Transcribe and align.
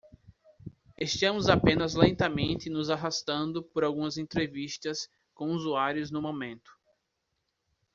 Estamos 0.97 1.47
apenas 1.47 1.93
lentamente 1.93 2.71
nos 2.71 2.89
arrastando 2.89 3.61
por 3.61 3.83
algumas 3.83 4.17
entrevistas 4.17 5.07
com 5.31 5.51
usuários 5.53 6.09
no 6.09 6.19
momento. 6.19 6.71